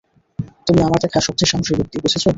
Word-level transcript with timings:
তুমি 0.67 0.79
আমার 0.81 0.99
দেখা 1.03 1.19
সবচেয়ে 1.27 1.49
সাহসী 1.51 1.73
ব্যাক্তি, 1.77 1.97
বুঝেছ? 2.03 2.23